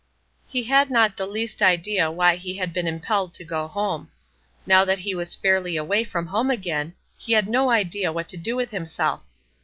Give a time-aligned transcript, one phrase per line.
[0.47, 4.09] He had not the least idea why he had been impelled to go home.
[4.65, 8.37] Now that he was fairly away from home again, he had no idea what to
[8.37, 9.21] do with himself.